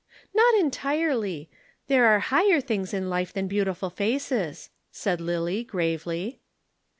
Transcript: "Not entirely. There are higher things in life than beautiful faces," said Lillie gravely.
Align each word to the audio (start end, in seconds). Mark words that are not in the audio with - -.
"Not 0.33 0.55
entirely. 0.55 1.47
There 1.85 2.07
are 2.07 2.19
higher 2.21 2.59
things 2.59 2.91
in 2.91 3.07
life 3.07 3.31
than 3.31 3.47
beautiful 3.47 3.91
faces," 3.91 4.71
said 4.89 5.21
Lillie 5.21 5.63
gravely. 5.63 6.39